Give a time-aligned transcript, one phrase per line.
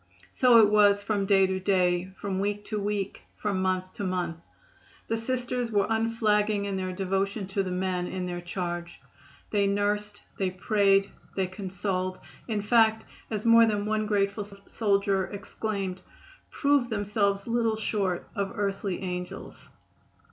[0.31, 4.37] So it was from day to day, from week to week, from month to month.
[5.07, 8.99] The Sisters were unflagging in their devotion to the men in their charge.
[9.51, 16.01] They nursed, they prayed, they consoled, in fact, as more than one grateful soldier exclaimed,
[16.49, 19.69] proved themselves little short of earthly angels.